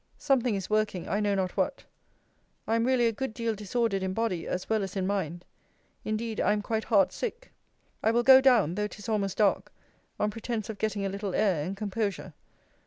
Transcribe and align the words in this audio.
Something 0.17 0.55
is 0.55 0.67
working, 0.67 1.07
I 1.07 1.19
know 1.19 1.35
not 1.35 1.55
what. 1.55 1.83
I 2.65 2.75
am 2.75 2.85
really 2.85 3.05
a 3.05 3.11
good 3.11 3.35
deal 3.35 3.53
disordered 3.53 4.01
in 4.01 4.13
body 4.15 4.47
as 4.47 4.67
well 4.67 4.81
as 4.81 4.95
in 4.95 5.05
mind. 5.05 5.45
Indeed 6.03 6.41
I 6.41 6.53
am 6.53 6.63
quite 6.63 6.85
heart 6.85 7.11
sick. 7.13 7.51
I 8.01 8.09
will 8.09 8.23
go 8.23 8.41
down, 8.41 8.73
though 8.73 8.87
'tis 8.87 9.07
almost 9.07 9.37
dark, 9.37 9.71
on 10.19 10.31
pretence 10.31 10.71
of 10.71 10.79
getting 10.79 11.05
a 11.05 11.09
little 11.09 11.35
air 11.35 11.63
and 11.63 11.77
composure. 11.77 12.33